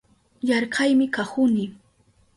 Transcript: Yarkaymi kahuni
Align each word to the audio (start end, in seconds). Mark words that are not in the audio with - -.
Yarkaymi 0.49 1.05
kahuni 1.15 1.65